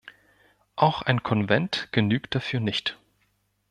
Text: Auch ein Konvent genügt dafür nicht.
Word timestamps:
Auch 0.77 1.03
ein 1.03 1.21
Konvent 1.21 1.89
genügt 1.91 2.33
dafür 2.33 2.59
nicht. 2.59 2.97